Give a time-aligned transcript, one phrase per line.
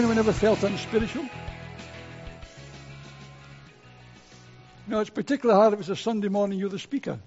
[0.00, 1.28] Anyone ever felt unspiritual?
[4.86, 7.18] No, it's particularly hard if it's a Sunday morning you're the speaker.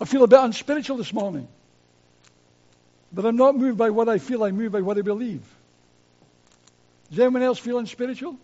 [0.00, 1.48] I feel a bit unspiritual this morning.
[3.12, 5.42] But I'm not moved by what I feel, I'm moved by what I believe.
[7.10, 8.36] Does anyone else feel unspiritual?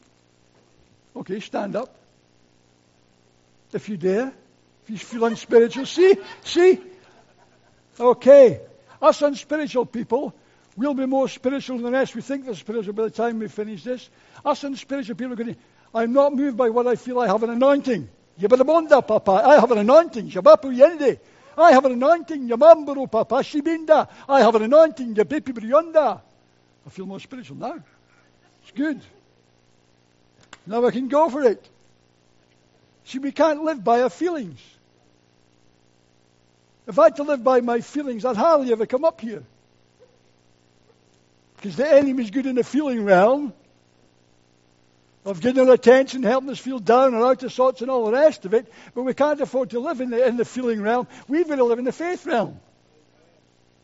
[1.15, 1.95] Okay, stand up.
[3.73, 4.33] If you dare.
[4.83, 5.87] If you feel unspiritual.
[5.87, 6.17] See?
[6.43, 6.81] See?
[8.01, 8.63] Okay.
[9.01, 10.35] Us unspiritual people,
[10.77, 12.15] we'll be more spiritual than the rest.
[12.15, 14.09] We think they're spiritual by the time we finish this.
[14.45, 15.61] Us and spiritual people are going to,
[15.95, 17.21] I'm not moved by what I feel.
[17.21, 18.09] I have an anointing.
[18.41, 19.43] Yabaramonda, Papa.
[19.45, 20.31] I have an anointing.
[20.31, 21.19] Shabapu Yende.
[21.57, 22.49] I have an anointing.
[22.49, 23.37] Yamamburu, Papa.
[23.37, 24.09] Shibinda.
[24.29, 25.15] I have an anointing.
[25.15, 26.21] Yabipi Brionda.
[26.87, 27.79] I feel more spiritual now.
[28.63, 29.01] It's good.
[30.67, 31.69] Now I can go for it.
[33.05, 34.61] See, we can't live by our feelings.
[36.87, 39.45] If I had to live by my feelings, I'd hardly ever come up here.
[41.63, 43.53] Because the enemy's good in the feeling realm
[45.25, 48.11] of getting our attention, helping us feel down and out of sorts and all the
[48.11, 48.67] rest of it.
[48.97, 51.07] But we can't afford to live in the, in the feeling realm.
[51.29, 52.59] We've got to live in the faith realm.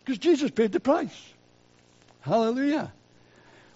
[0.00, 1.16] Because Jesus paid the price.
[2.22, 2.92] Hallelujah.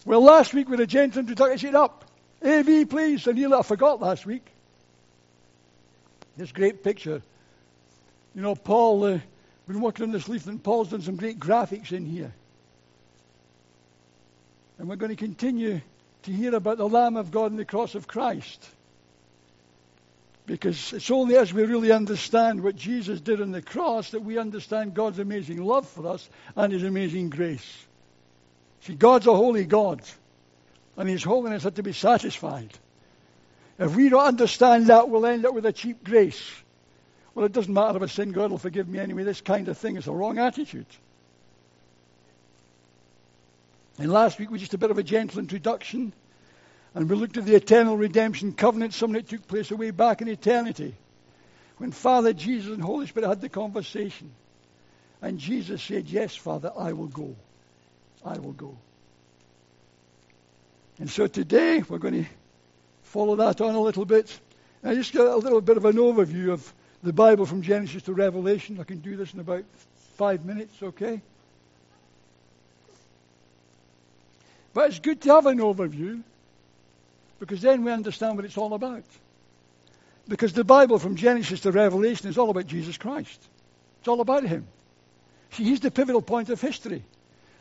[0.04, 2.04] Well, last week with a gentle introduction, it up.
[2.44, 3.24] AV, please.
[3.28, 4.44] And you I forgot last week.
[6.36, 7.22] This great picture.
[8.34, 9.20] You know, Paul, uh,
[9.68, 12.32] been working on this leaflet, and Paul's done some great graphics in here.
[14.78, 15.80] And we're going to continue
[16.22, 18.68] to hear about the Lamb of God and the cross of Christ.
[20.46, 24.38] Because it's only as we really understand what Jesus did on the cross that we
[24.38, 27.86] understand God's amazing love for us and His amazing grace.
[28.80, 30.02] See, God's a holy God,
[30.96, 32.72] and His holiness had to be satisfied.
[33.78, 36.42] If we don't understand that, we'll end up with a cheap grace.
[37.34, 39.22] Well, it doesn't matter if I sin, God will forgive me anyway.
[39.22, 40.86] This kind of thing is a wrong attitude.
[43.98, 46.12] And last week was just a bit of a gentle introduction,
[46.94, 50.28] and we looked at the eternal redemption covenant, something that took place away back in
[50.28, 50.94] eternity,
[51.78, 54.32] when Father Jesus and Holy Spirit had the conversation.
[55.20, 57.36] And Jesus said, Yes, Father, I will go.
[58.24, 58.76] I will go.
[60.98, 62.30] And so today we're going to
[63.02, 64.38] follow that on a little bit.
[64.84, 66.72] I just got a little bit of an overview of
[67.02, 68.78] the Bible from Genesis to Revelation.
[68.80, 69.64] I can do this in about
[70.16, 71.22] five minutes, okay?
[74.74, 76.22] But it's good to have an overview
[77.38, 79.04] because then we understand what it's all about.
[80.28, 83.42] Because the Bible from Genesis to Revelation is all about Jesus Christ.
[83.98, 84.66] It's all about Him.
[85.50, 87.04] See, He's the pivotal point of history.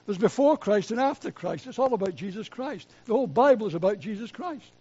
[0.06, 1.68] There's before Christ and after Christ.
[1.68, 2.88] It's all about Jesus Christ.
[3.06, 4.72] The whole Bible is about Jesus Christ.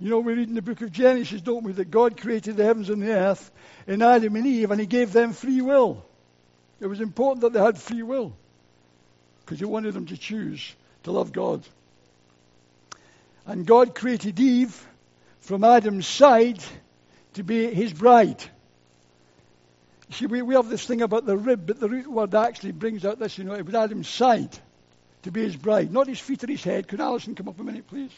[0.00, 2.64] You know, we read in the book of Genesis, don't we, that God created the
[2.64, 3.50] heavens and the earth
[3.88, 6.04] in Adam and Eve, and He gave them free will.
[6.78, 8.32] It was important that they had free will
[9.48, 11.66] because He wanted them to choose to love God.
[13.46, 14.86] And God created Eve
[15.40, 16.62] from Adam's side
[17.32, 18.44] to be his bride.
[20.10, 23.06] See, we, we have this thing about the rib, but the root word actually brings
[23.06, 24.50] out this, you know, it was Adam's side
[25.22, 26.86] to be his bride, not his feet or his head.
[26.86, 28.12] Could Alison come up a minute, please?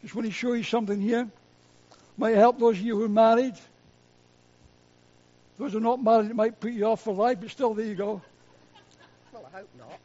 [0.00, 1.28] Just want to show you something here.
[2.16, 3.54] Might help those of you who are married.
[5.58, 7.84] Those who are not married, it might put you off for life, but still, there
[7.84, 8.22] you go.
[9.52, 9.98] I hope not.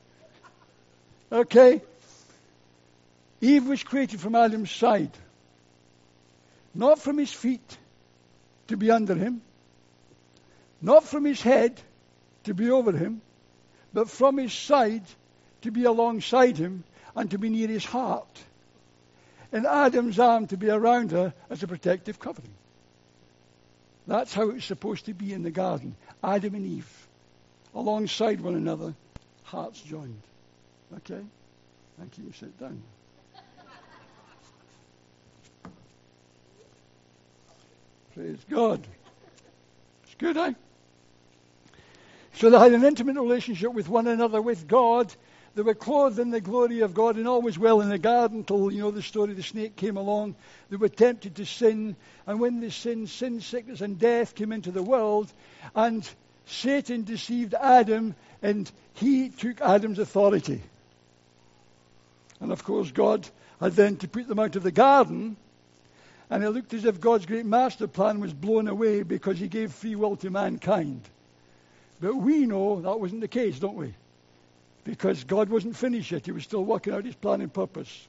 [1.31, 1.81] Okay.
[3.41, 5.11] Eve was created from Adam's side,
[6.73, 7.77] not from his feet
[8.67, 9.41] to be under him,
[10.81, 11.79] not from his head
[12.45, 13.21] to be over him,
[13.93, 15.03] but from his side
[15.61, 16.83] to be alongside him
[17.15, 18.43] and to be near his heart.
[19.51, 22.53] And Adam's arm to be around her as a protective covering.
[24.07, 25.95] That's how it's supposed to be in the garden.
[26.23, 27.07] Adam and Eve,
[27.73, 28.95] alongside one another,
[29.45, 30.21] hearts joined.
[30.97, 31.21] Okay?
[31.97, 32.31] Thank you.
[32.37, 32.81] Sit down.
[38.13, 38.85] Praise God.
[40.03, 40.53] It's good, eh?
[42.35, 45.13] So they had an intimate relationship with one another, with God.
[45.55, 48.39] They were clothed in the glory of God and all was well in the garden
[48.39, 50.35] until, you know, the story the snake came along.
[50.69, 51.95] They were tempted to sin.
[52.27, 55.31] And when they sinned, sin, sickness, and death came into the world.
[55.73, 56.09] And
[56.45, 60.61] Satan deceived Adam and he took Adam's authority.
[62.39, 63.27] And of course, God
[63.59, 65.37] had then to put them out of the garden.
[66.29, 69.71] And it looked as if God's great master plan was blown away because he gave
[69.71, 71.01] free will to mankind.
[72.01, 73.93] But we know that wasn't the case, don't we?
[74.83, 76.25] Because God wasn't finished yet.
[76.25, 78.07] He was still working out his plan and purpose.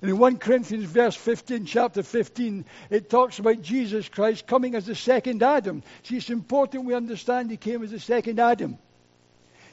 [0.00, 4.86] And in 1 Corinthians verse 15, chapter 15, it talks about Jesus Christ coming as
[4.86, 5.82] the second Adam.
[6.02, 8.78] See, it's important we understand he came as the second Adam.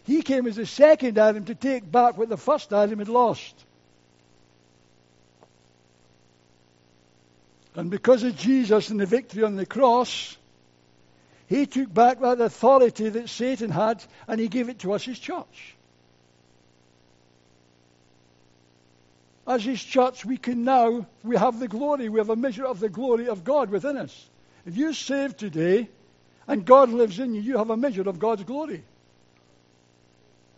[0.05, 3.55] He came as the second Adam to take back what the first Adam had lost.
[7.75, 10.37] And because of Jesus and the victory on the cross,
[11.47, 15.19] he took back that authority that Satan had and he gave it to us, his
[15.19, 15.75] church.
[19.45, 22.79] As his church, we can now, we have the glory, we have a measure of
[22.79, 24.29] the glory of God within us.
[24.65, 25.89] If you're saved today
[26.47, 28.83] and God lives in you, you have a measure of God's glory.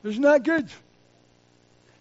[0.05, 0.69] Isn't that good?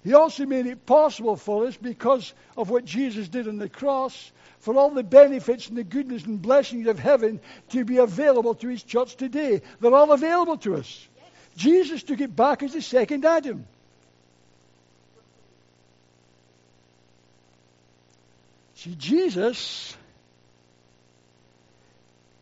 [0.02, 4.30] He also made it possible for us because of what Jesus did on the cross,
[4.58, 7.40] for all the benefits and the goodness and blessings of heaven
[7.70, 9.62] to be available to his church today.
[9.80, 11.08] They're all available to us.
[11.56, 13.66] Jesus took it back as the second Adam.
[18.74, 19.96] See, Jesus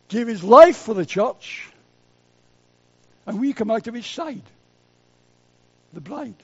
[0.09, 1.69] gave his life for the church,
[3.25, 4.41] and we come out of his side,
[5.93, 6.41] the bride.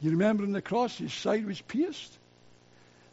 [0.00, 2.18] You remember on the cross, his side was pierced.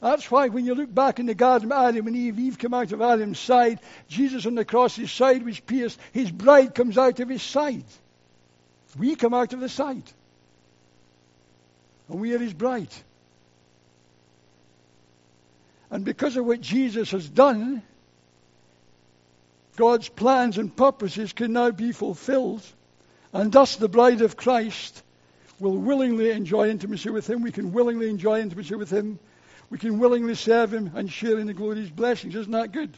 [0.01, 2.73] That's why when you look back in the garden of Adam and Eve, Eve came
[2.73, 3.79] out of Adam's side.
[4.09, 5.97] Jesus on the cross, his side was pierced.
[6.11, 7.85] His bride comes out of his side.
[8.97, 10.03] We come out of the side.
[12.09, 12.93] And we are his bride.
[15.89, 17.81] And because of what Jesus has done,
[19.77, 22.61] God's plans and purposes can now be fulfilled.
[23.33, 25.01] And thus the bride of Christ
[25.59, 27.41] will willingly enjoy intimacy with Him.
[27.41, 29.19] We can willingly enjoy intimacy with Him.
[29.69, 32.35] We can willingly serve Him and share in the glorious blessings.
[32.35, 32.95] Isn't that good?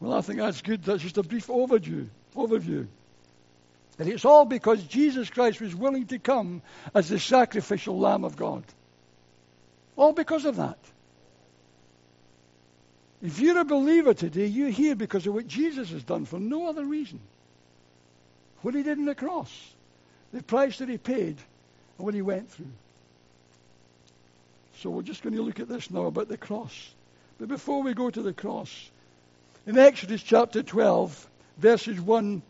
[0.00, 0.82] Well, I think that's good.
[0.82, 2.08] That's just a brief overview.
[2.34, 2.86] Overview.
[3.98, 6.62] And it's all because Jesus Christ was willing to come
[6.94, 8.64] as the sacrificial Lamb of God.
[9.96, 10.78] All because of that.
[13.22, 16.68] If you're a believer today, you're here because of what Jesus has done for no
[16.68, 17.20] other reason.
[18.64, 19.52] What he did on the cross,
[20.32, 21.36] the price that he paid,
[21.98, 22.72] and what he went through.
[24.78, 26.94] So we're just going to look at this now about the cross.
[27.38, 28.90] But before we go to the cross,
[29.66, 31.28] in Exodus chapter 12,
[31.58, 32.40] verses 1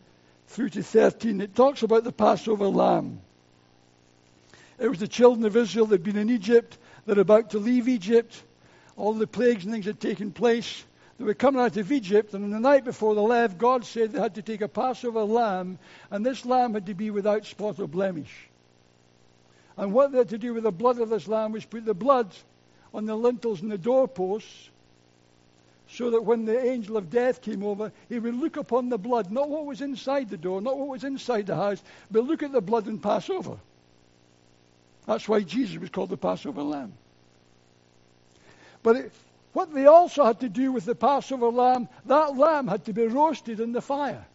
[0.47, 3.19] through to 13, it talks about the Passover lamb.
[4.79, 6.77] It was the children of Israel that had been in Egypt.
[7.05, 8.41] They're about to leave Egypt
[8.95, 10.85] all the plagues and things had taken place.
[11.17, 14.11] They were coming out of Egypt, and on the night before they left, God said
[14.11, 15.79] they had to take a Passover lamb,
[16.11, 18.49] and this lamb had to be without spot or blemish.
[19.77, 21.93] And what they had to do with the blood of this lamb was put the
[21.93, 22.35] blood
[22.93, 24.69] on the lintels and the doorposts,
[25.87, 29.31] so that when the angel of death came over, he would look upon the blood,
[29.31, 31.81] not what was inside the door, not what was inside the house,
[32.11, 33.57] but look at the blood and pass over.
[35.05, 36.93] That's why Jesus was called the Passover lamb.
[38.81, 39.11] But it,
[39.55, 43.07] what they also had to do with the Passover lamb, that lamb had to be
[43.07, 44.25] roasted in the fire.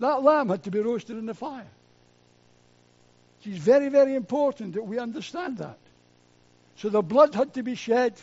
[0.00, 1.70] That lamb had to be roasted in the fire.
[3.44, 5.78] It's very, very important that we understand that.
[6.78, 8.14] So the blood had to be shed,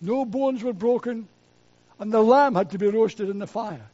[0.00, 1.26] no bones were broken,
[1.98, 3.90] and the lamb had to be roasted in the fire.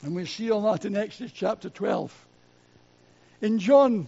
[0.00, 2.26] And we see all that in Exodus chapter 12.
[3.42, 4.06] In John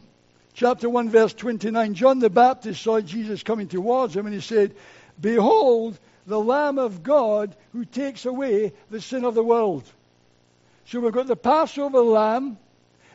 [0.59, 4.75] chapter 1, verse 29, John the Baptist saw Jesus coming towards him and he said,
[5.21, 5.97] Behold,
[6.27, 9.85] the Lamb of God who takes away the sin of the world.
[10.87, 12.59] So we've got the Passover lamb,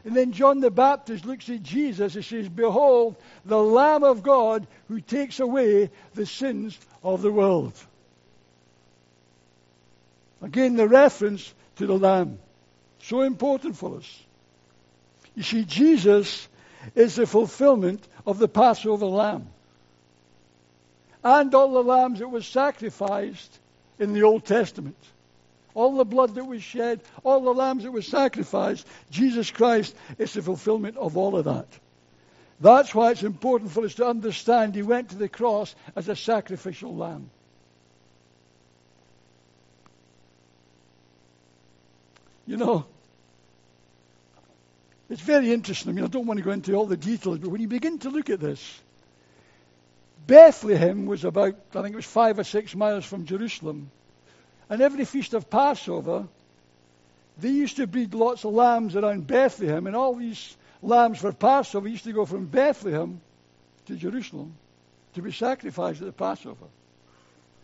[0.05, 4.65] and then John the Baptist looks at Jesus and says, Behold, the Lamb of God
[4.87, 7.73] who takes away the sins of the world.
[10.41, 12.39] Again, the reference to the Lamb.
[13.01, 14.23] So important for us.
[15.35, 16.47] You see, Jesus
[16.95, 19.47] is the fulfillment of the Passover lamb.
[21.23, 23.59] And all the lambs that was sacrificed
[23.99, 24.97] in the Old Testament.
[25.73, 30.33] All the blood that was shed, all the lambs that were sacrificed, Jesus Christ is
[30.33, 31.67] the fulfillment of all of that.
[32.59, 36.15] That's why it's important for us to understand he went to the cross as a
[36.15, 37.29] sacrificial lamb.
[42.45, 42.85] You know,
[45.13, 45.91] it's very interesting.
[45.91, 47.99] I mean, I don't want to go into all the details, but when you begin
[47.99, 48.81] to look at this,
[50.25, 53.91] Bethlehem was about, I think it was five or six miles from Jerusalem.
[54.69, 56.27] And every feast of Passover,
[57.37, 61.87] they used to breed lots of lambs around Bethlehem, and all these lambs for Passover
[61.87, 63.21] used to go from Bethlehem
[63.85, 64.55] to Jerusalem
[65.13, 66.65] to be sacrificed at the Passover.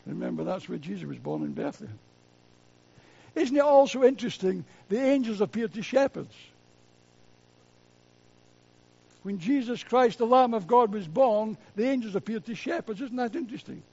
[0.05, 1.97] Remember, that's where Jesus was born in Bethlehem.
[3.33, 4.65] Isn't it also interesting?
[4.89, 6.35] The angels appeared to shepherds
[9.23, 13.01] when Jesus Christ, the Lamb of God, was born, the angels appeared to shepherds.
[13.01, 13.83] Isn't that interesting?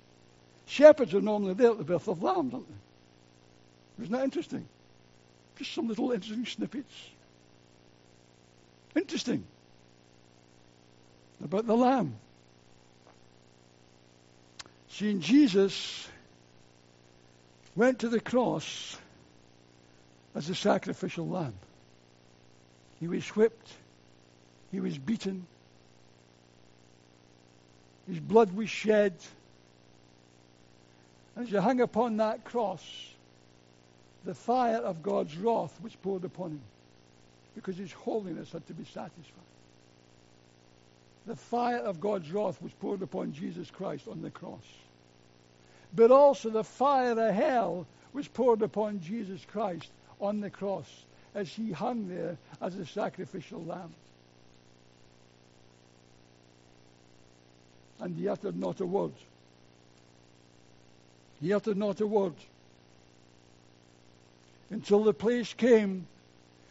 [0.67, 4.05] Shepherds are normally there at the birth of lambs, aren't they?
[4.05, 4.69] Isn't that interesting?
[5.57, 7.11] Just some little interesting snippets.
[8.95, 9.45] Interesting.
[11.43, 12.17] About the lamb.
[14.89, 16.09] Seeing Jesus
[17.75, 18.97] went to the cross
[20.35, 21.55] as a sacrificial lamb.
[23.01, 23.71] He was whipped.
[24.71, 25.47] He was beaten.
[28.09, 29.15] His blood was shed.
[31.37, 32.83] As he hung upon that cross,
[34.25, 36.63] the fire of God's wrath was poured upon him
[37.55, 39.23] because his holiness had to be satisfied.
[41.27, 44.65] The fire of God's wrath was poured upon Jesus Christ on the cross.
[45.95, 50.89] But also the fire of hell was poured upon Jesus Christ on the cross
[51.35, 53.93] as he hung there as a sacrificial lamb.
[58.01, 59.13] And he uttered not a word.
[61.41, 62.35] He uttered not a word
[64.71, 66.07] until the place came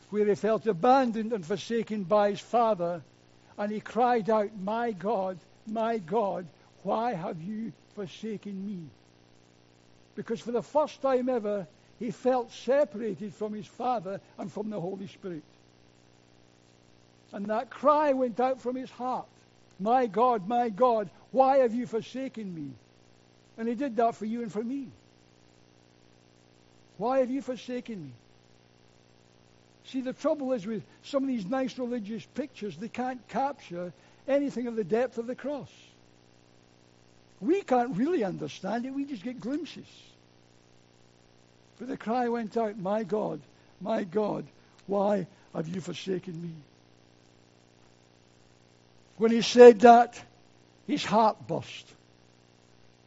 [0.10, 3.01] where he felt abandoned and forsaken by his father,
[3.58, 6.46] and he cried out, My God, my God,
[6.84, 8.79] why have you forsaken me?
[10.15, 11.67] Because for the first time ever,
[12.00, 15.44] he felt separated from his Father and from the Holy Spirit.
[17.32, 19.27] And that cry went out from his heart
[19.79, 22.72] My God, my God, why have you forsaken me?
[23.58, 24.88] And he did that for you and for me.
[26.98, 28.12] Why have you forsaken me?
[29.86, 33.94] See, the trouble is with some of these nice religious pictures, they can't capture
[34.27, 35.70] anything of the depth of the cross.
[37.39, 39.86] We can't really understand it, we just get glimpses.
[41.77, 43.41] But the cry went out, My God,
[43.82, 44.46] my God,
[44.88, 46.51] why have you forsaken me?
[49.17, 50.22] When he said that,
[50.88, 51.88] his heart burst.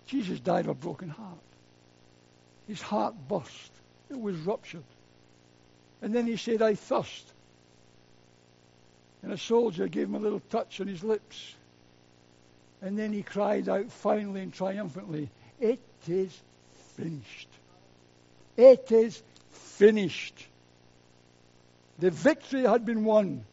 [0.06, 1.38] Jesus died of a broken heart.
[2.66, 3.72] His heart burst.
[4.10, 4.84] It was ruptured.
[6.00, 7.32] And then he said, I thirst.
[9.22, 11.54] And a soldier gave him a little touch on his lips.
[12.80, 15.28] And then he cried out finally and triumphantly,
[15.60, 16.38] It is
[16.96, 17.48] finished.
[18.56, 20.46] It is finished.
[21.98, 23.44] The victory had been won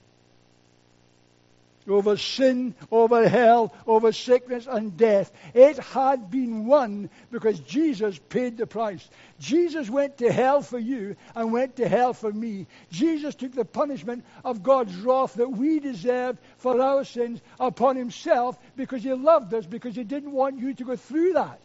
[1.87, 5.31] over sin, over hell, over sickness and death.
[5.53, 9.07] It had been won because Jesus paid the price.
[9.39, 12.67] Jesus went to hell for you and went to hell for me.
[12.91, 18.57] Jesus took the punishment of God's wrath that we deserved for our sins upon himself
[18.75, 21.59] because he loved us, because he didn't want you to go through that.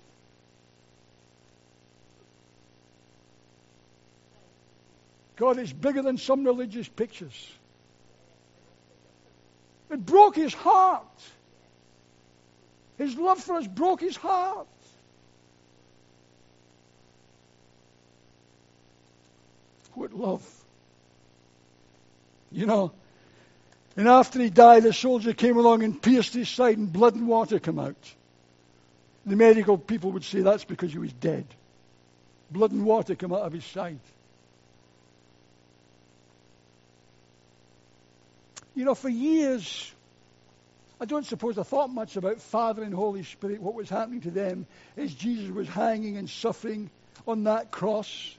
[5.36, 7.50] God is bigger than some religious pictures.
[9.90, 11.04] It broke his heart.
[12.98, 14.68] His love for us broke his heart.
[19.94, 20.46] What love.
[22.52, 22.92] You know,
[23.96, 27.26] and after he died, a soldier came along and pierced his side, and blood and
[27.26, 28.14] water come out.
[29.26, 31.44] The medical people would say that's because he was dead.
[32.50, 33.98] Blood and water come out of his side.
[38.80, 39.92] You know, for years,
[40.98, 44.30] I don't suppose I thought much about Father and Holy Spirit, what was happening to
[44.30, 46.88] them as Jesus was hanging and suffering
[47.28, 48.38] on that cross.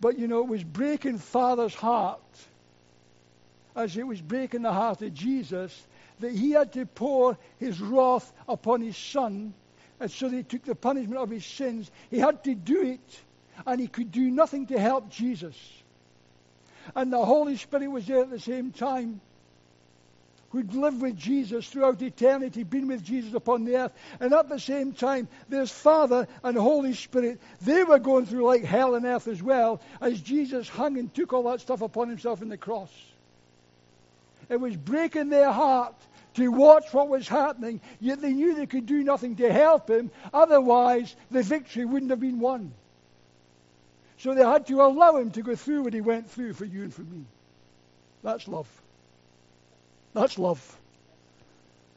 [0.00, 2.18] But you know, it was breaking Father's heart
[3.76, 5.86] as it was breaking the heart of Jesus
[6.18, 9.54] that he had to pour his wrath upon his son,
[10.00, 11.88] and so that he took the punishment of his sins.
[12.10, 13.20] He had to do it,
[13.64, 15.56] and he could do nothing to help Jesus
[16.94, 19.20] and the Holy Spirit was there at the same time,
[20.50, 23.92] who'd lived with Jesus throughout eternity, been with Jesus upon the earth.
[24.20, 27.40] And at the same time, there's Father and Holy Spirit.
[27.62, 31.32] They were going through like hell and earth as well, as Jesus hung and took
[31.32, 32.92] all that stuff upon himself in the cross.
[34.50, 35.94] It was breaking their heart
[36.34, 40.10] to watch what was happening, yet they knew they could do nothing to help him.
[40.34, 42.72] Otherwise, the victory wouldn't have been won.
[44.22, 46.84] So they had to allow him to go through what he went through for you
[46.84, 47.24] and for me.
[48.22, 48.68] That's love.
[50.14, 50.78] That's love.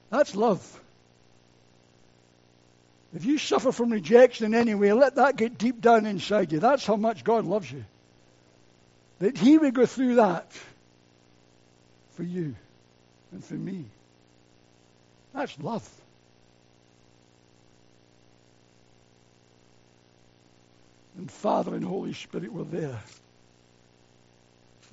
[0.09, 0.81] That's love.
[3.13, 6.59] If you suffer from rejection in any way, let that get deep down inside you.
[6.59, 7.85] That's how much God loves you.
[9.19, 10.51] That He would go through that
[12.15, 12.55] for you
[13.33, 13.85] and for me.
[15.31, 15.87] That's love.
[21.17, 22.99] And Father and Holy Spirit were there,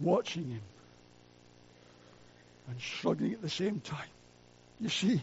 [0.00, 0.62] watching him
[2.68, 4.08] and struggling at the same time.
[4.80, 5.22] You see,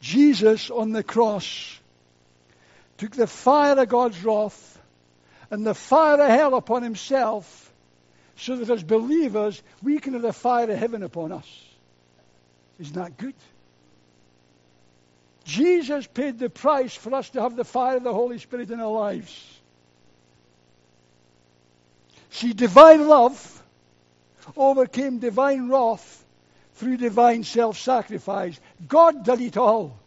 [0.00, 1.78] Jesus on the cross
[2.98, 4.78] took the fire of God's wrath
[5.50, 7.72] and the fire of hell upon himself
[8.36, 11.64] so that as believers we can have the fire of heaven upon us.
[12.78, 13.34] Isn't that good?
[15.44, 18.80] Jesus paid the price for us to have the fire of the Holy Spirit in
[18.80, 19.59] our lives.
[22.30, 23.62] See, divine love
[24.56, 26.24] overcame divine wrath
[26.74, 28.58] through divine self sacrifice.
[28.88, 29.98] God did it all.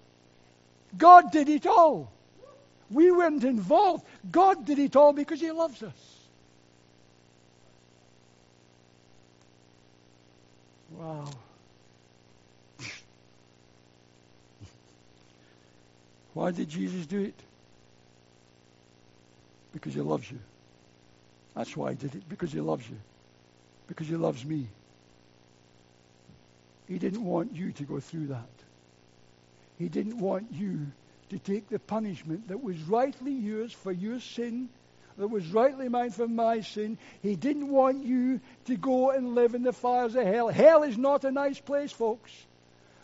[0.97, 2.11] God did it all.
[2.89, 4.05] We weren't involved.
[4.31, 5.93] God did it all because He loves us.
[10.91, 11.29] Wow.
[16.33, 17.35] Why did Jesus do it?
[19.73, 20.39] Because He loves you.
[21.55, 22.97] That's why He did it, because He loves you.
[23.87, 24.67] Because He loves me.
[26.87, 28.49] He didn't want you to go through that.
[29.77, 30.87] He didn't want you
[31.29, 34.69] to take the punishment that was rightly yours for your sin,
[35.17, 36.97] that was rightly mine for my sin.
[37.21, 40.49] He didn't want you to go and live in the fires of hell.
[40.49, 42.31] Hell is not a nice place, folks.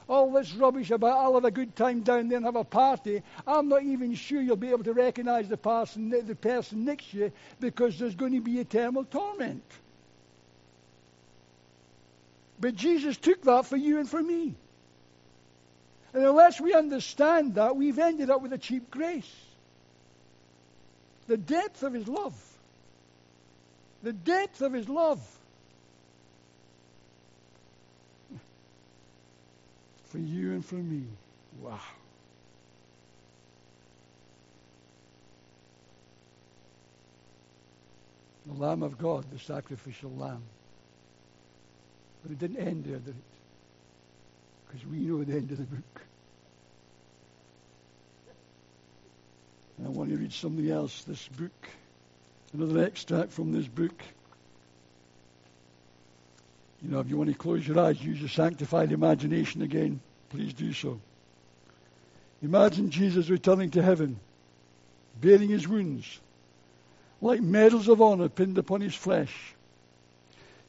[0.10, 3.22] All this rubbish about I'll have a good time down there and have a party.
[3.46, 7.32] I'm not even sure you'll be able to recognize the person, the person next you
[7.60, 9.64] because there's going to be eternal torment.
[12.60, 14.56] But Jesus took that for you and for me.
[16.12, 19.32] And unless we understand that, we've ended up with a cheap grace.
[21.28, 22.36] The depth of his love.
[24.02, 25.22] The depth of his love.
[30.10, 31.04] For you and for me.
[31.62, 31.80] Wow.
[38.48, 40.42] The Lamb of God, the sacrificial Lamb.
[42.24, 43.16] But it didn't end there, did it?
[44.68, 46.02] Because we know the end of the book.
[49.78, 51.70] And I want to read something else, this book.
[52.54, 54.02] Another extract from this book.
[56.82, 60.54] You know, if you want to close your eyes, use your sanctified imagination again, please
[60.54, 61.00] do so.
[62.42, 64.20] Imagine Jesus returning to heaven,
[65.20, 66.20] bearing his wounds,
[67.22, 69.34] like medals of honor pinned upon his flesh.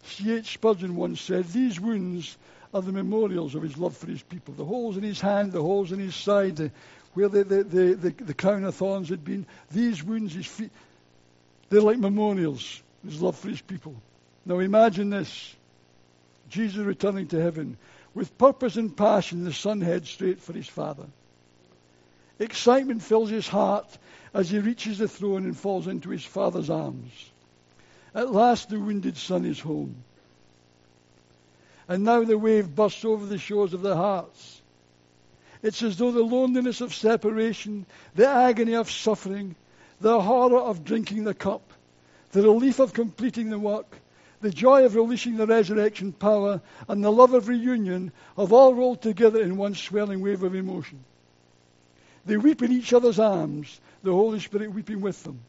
[0.02, 0.54] C.H.
[0.54, 2.36] Spurgeon once said, These wounds
[2.74, 4.54] are the memorials of his love for his people.
[4.54, 6.72] The holes in his hand, the holes in his side, the,
[7.14, 10.70] where the, the, the, the, the crown of thorns had been, these wounds, his feet,
[11.68, 13.94] they're like memorials, of his love for his people.
[14.44, 15.54] Now imagine this
[16.50, 17.78] Jesus returning to heaven.
[18.12, 21.06] With purpose and passion, the son heads straight for his father.
[22.38, 23.86] Excitement fills his heart
[24.34, 27.12] as he reaches the throne and falls into his father's arms.
[28.14, 29.96] At last, the wounded son is home.
[31.88, 34.60] And now the wave bursts over the shores of their hearts.
[35.62, 39.54] It's as though the loneliness of separation, the agony of suffering,
[40.00, 41.72] the horror of drinking the cup,
[42.32, 43.96] the relief of completing the work,
[44.40, 49.02] the joy of releasing the resurrection power, and the love of reunion have all rolled
[49.02, 51.04] together in one swelling wave of emotion.
[52.24, 55.40] They weep in each other's arms, the Holy Spirit weeping with them.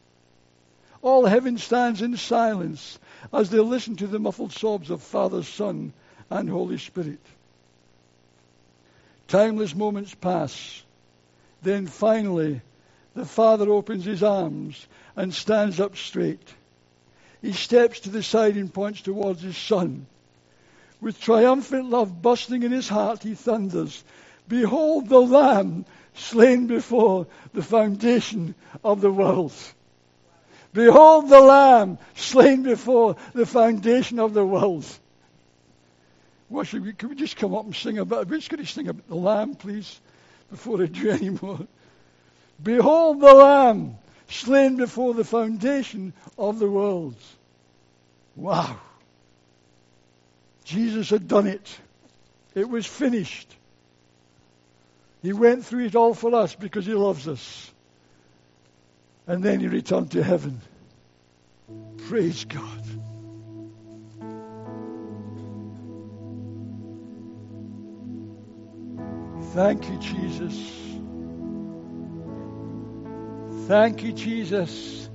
[1.00, 2.98] All heaven stands in silence
[3.32, 5.92] as they listen to the muffled sobs of Father, Son,
[6.30, 7.20] and Holy Spirit.
[9.26, 10.82] Timeless moments pass.
[11.62, 12.60] Then finally,
[13.14, 16.54] the Father opens his arms and stands up straight.
[17.42, 20.06] He steps to the side and points towards his Son.
[21.00, 24.04] With triumphant love bursting in his heart, he thunders,
[24.48, 29.52] Behold the Lamb slain before the foundation of the world.
[30.72, 34.86] Behold the Lamb slain before the foundation of the world.
[36.48, 38.88] Well, should we, could just come up and sing about, we're just going to sing
[38.88, 40.00] about the Lamb, please,
[40.50, 41.66] before I do any more.
[42.62, 43.96] Behold the Lamb,
[44.32, 47.16] slain before the foundation of the world.
[48.36, 48.78] Wow.
[50.64, 51.78] Jesus had done it.
[52.54, 53.54] It was finished.
[55.22, 57.70] He went through it all for us because he loves us.
[59.26, 60.60] And then he returned to heaven.
[62.08, 62.82] Praise God.
[69.54, 70.91] Thank you, Jesus.
[73.72, 75.08] Thank you, Jesus.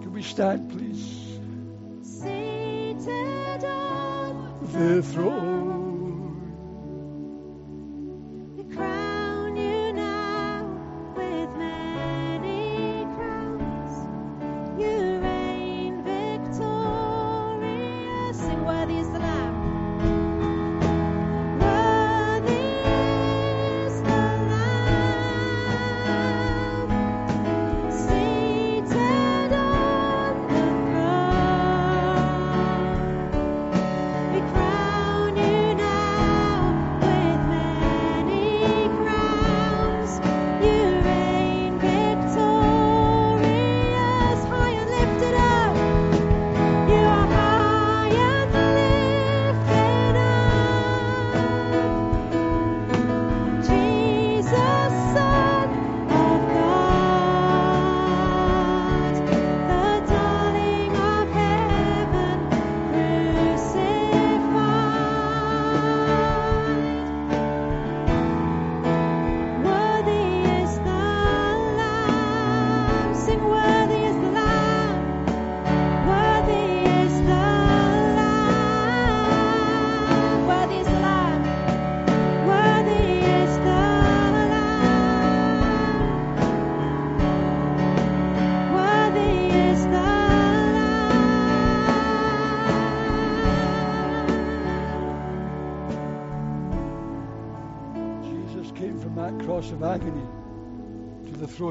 [0.00, 1.38] Can we stand, please?
[2.00, 5.55] Seated on The throne.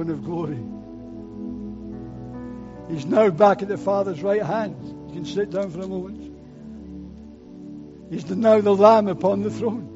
[0.05, 0.59] Throne of glory.
[2.89, 4.75] He's now back at the Father's right hand.
[5.07, 6.33] You can sit down for a moment.
[8.11, 9.91] He's now the Lamb upon the throne.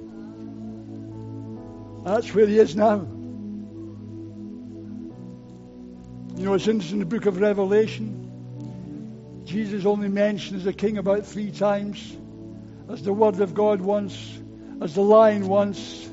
[2.03, 3.05] That's where he is now.
[6.35, 8.25] You know, it's interesting in the book of Revelation.
[9.45, 12.17] Jesus only mentions the king about three times,
[12.89, 14.39] as the Word of God once,
[14.81, 16.09] as the Lion once.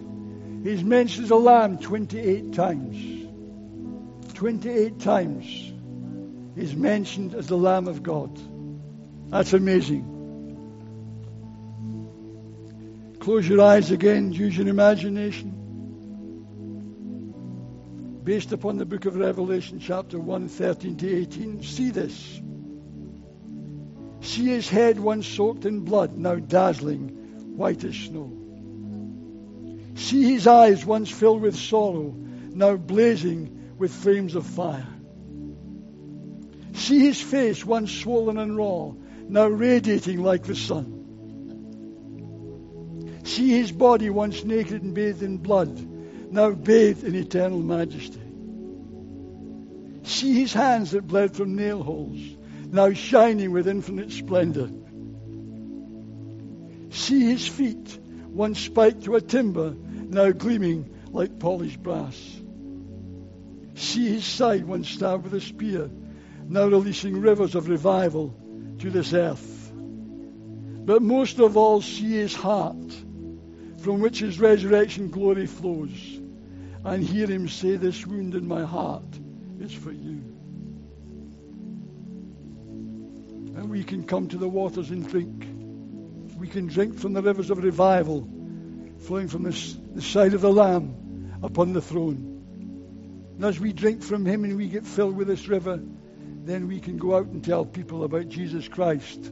[0.64, 3.15] He's mentioned the lamb 28 times.
[4.36, 5.46] 28 times
[6.54, 8.38] he's mentioned as the Lamb of God.
[9.30, 10.12] That's amazing.
[13.18, 15.54] Close your eyes again, use your imagination.
[18.24, 22.38] Based upon the book of Revelation, chapter 1, 13 to 18, see this.
[24.20, 28.30] See his head once soaked in blood, now dazzling, white as snow.
[29.94, 32.14] See his eyes once filled with sorrow,
[32.50, 34.86] now blazing with flames of fire.
[36.74, 38.92] See his face once swollen and raw,
[39.28, 40.96] now radiating like the sun.
[43.24, 45.76] See his body once naked and bathed in blood,
[46.32, 48.20] now bathed in eternal majesty.
[50.04, 52.20] See his hands that bled from nail holes,
[52.70, 54.70] now shining with infinite splendor.
[56.90, 62.16] See his feet, once spiked to a timber, now gleaming like polished brass.
[63.76, 65.90] See his side, once stabbed with a spear,
[66.48, 68.34] now releasing rivers of revival
[68.78, 69.70] to this earth.
[69.74, 72.92] But most of all, see his heart,
[73.78, 76.20] from which his resurrection glory flows,
[76.84, 79.18] and hear him say, This wound in my heart
[79.60, 80.24] is for you.
[83.56, 85.46] And we can come to the waters and drink.
[86.38, 88.26] We can drink from the rivers of revival
[89.00, 92.35] flowing from the, the side of the Lamb upon the throne.
[93.36, 95.78] And as we drink from him and we get filled with this river,
[96.44, 99.30] then we can go out and tell people about Jesus Christ,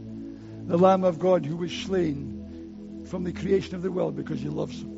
[0.66, 4.50] the Lamb of God who was slain from the creation of the world because he
[4.50, 4.90] loves them.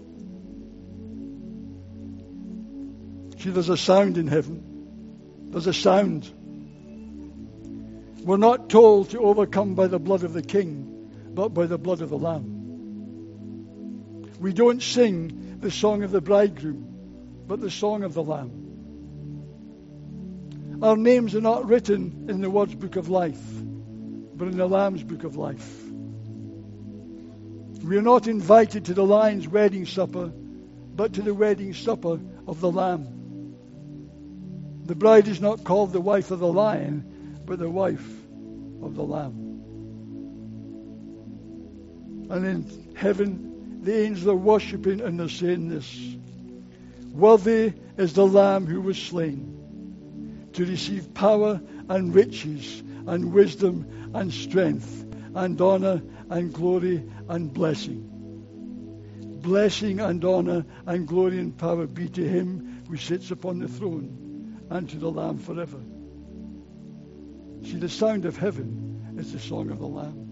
[3.39, 5.51] See, there's a sound in heaven.
[5.51, 6.29] There's a sound.
[8.25, 12.01] We're not told to overcome by the blood of the King, but by the blood
[12.01, 12.55] of the Lamb.
[14.41, 18.66] We don't sing the song of the bridegroom, but the song of the Lamb.
[20.83, 23.41] Our names are not written in the Word's book of life,
[24.35, 25.83] but in the Lamb's book of life.
[27.83, 30.27] We are not invited to the Lion's wedding supper,
[30.95, 33.55] but to the wedding supper of the Lamb.
[34.85, 38.07] The bride is not called the wife of the Lion, but the wife
[38.83, 39.45] of the Lamb.
[42.29, 46.17] And in heaven, the angels are worshipping and they're saying this
[47.13, 49.57] Worthy is the Lamb who was slain
[50.57, 58.03] to receive power and riches and wisdom and strength and honor and glory and blessing.
[59.43, 64.67] Blessing and honor and glory and power be to him who sits upon the throne
[64.71, 65.79] and to the Lamb forever.
[67.63, 70.23] See, the sound of heaven is the song of the Lamb.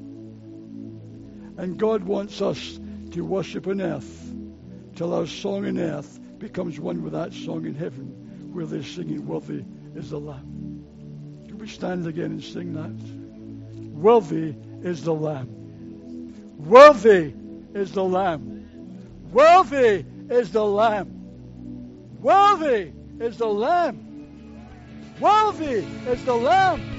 [1.59, 4.35] And God wants us to worship on earth
[4.97, 9.27] till our song on earth becomes one with that song in heaven where they're singing
[9.27, 10.85] worthy is the Lamb.
[11.47, 12.91] Can we stand again and sing that?
[13.95, 15.49] Worthy is the Lamb.
[16.59, 17.33] Worthy
[17.75, 18.69] is the Lamb.
[19.33, 21.11] Worthy is the Lamb.
[22.21, 24.01] Worthy is the Lamb.
[25.21, 26.94] Worthy is the Lamb.